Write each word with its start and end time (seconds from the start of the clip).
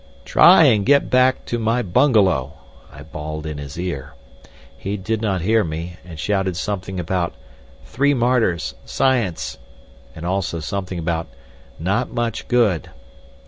"Try 0.25 0.63
and 0.63 0.83
get 0.83 1.11
back—to 1.11 1.59
my 1.59 1.83
bungalow," 1.83 2.53
I 2.91 3.03
bawled 3.03 3.45
in 3.45 3.59
his 3.59 3.79
ear. 3.79 4.15
He 4.75 4.97
did 4.97 5.21
not 5.21 5.41
hear 5.41 5.63
me, 5.63 5.97
and 6.03 6.19
shouted 6.19 6.57
something 6.57 6.99
about 6.99 7.35
"three 7.85 8.15
martyrs—science," 8.15 9.59
and 10.15 10.25
also 10.25 10.59
something 10.59 10.97
about 10.97 11.27
"not 11.79 12.09
much 12.09 12.47
good." 12.47 12.89